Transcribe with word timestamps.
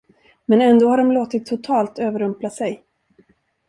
Men 0.45 0.61
ändå 0.61 0.89
har 0.89 0.97
de 0.97 1.11
låtit 1.11 1.45
totalt 1.45 1.99
överrumpla 1.99 2.49
sig. 2.49 2.83